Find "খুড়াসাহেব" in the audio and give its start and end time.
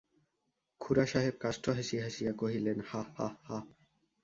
0.81-1.35